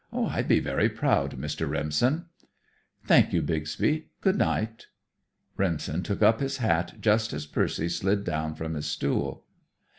"I'd 0.11 0.47
be 0.47 0.59
very 0.59 0.89
proud, 0.89 1.37
Mr. 1.37 1.69
Remsen." 1.69 2.25
"Thank 3.05 3.33
you, 3.33 3.43
Bixby. 3.43 4.07
Good 4.21 4.35
night." 4.35 4.87
Remsen 5.57 6.01
took 6.01 6.23
up 6.23 6.39
his 6.39 6.57
hat 6.57 6.95
just 6.99 7.33
as 7.33 7.45
Percy 7.45 7.87
slid 7.87 8.23
down 8.23 8.55
from 8.55 8.73
his 8.73 8.87
stool. 8.87 9.45